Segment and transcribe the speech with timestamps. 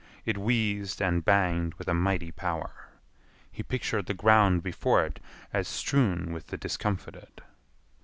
[0.25, 2.87] It wheezed and banged with a mighty power.
[3.51, 5.19] He pictured the ground before it
[5.53, 7.43] as strewn with the discomfited.